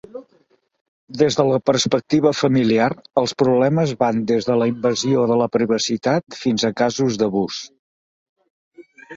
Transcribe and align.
Des 1.21 1.35
de 1.39 1.43
la 1.49 1.59
perspectiva 1.71 2.31
familiar, 2.37 2.87
els 3.23 3.35
problemes 3.43 3.93
van 4.01 4.23
des 4.33 4.49
de 4.49 4.57
la 4.63 4.69
invasió 4.73 5.27
de 5.33 5.39
la 5.43 5.51
privacitat 5.59 6.41
fins 6.41 6.67
a 6.71 6.75
casos 6.83 7.21
d'abús. 7.25 7.61